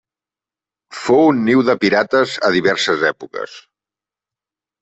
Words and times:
Fou 0.99 1.21
un 1.33 1.43
niu 1.49 1.61
de 1.69 1.75
pirates 1.83 2.33
a 2.49 2.51
diverses 2.57 3.07
èpoques. 3.13 3.55